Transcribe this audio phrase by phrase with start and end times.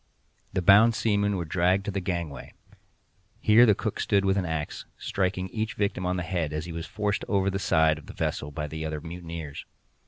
[0.51, 2.53] The bound seamen were dragged to the gangway.
[3.39, 6.71] Here the cook stood with an axe, striking each victim on the head as he
[6.71, 9.63] was forced over the side of the vessel by the other mutineers.